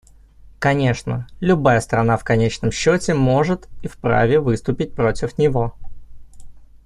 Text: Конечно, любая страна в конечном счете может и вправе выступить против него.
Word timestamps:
Конечно, 0.57 1.27
любая 1.41 1.79
страна 1.79 2.17
в 2.17 2.23
конечном 2.23 2.71
счете 2.71 3.13
может 3.13 3.69
и 3.83 3.87
вправе 3.87 4.39
выступить 4.39 4.95
против 4.95 5.37
него. 5.37 5.75